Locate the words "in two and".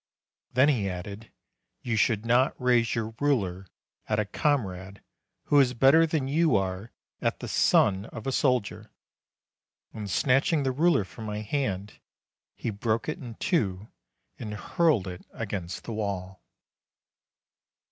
13.19-14.55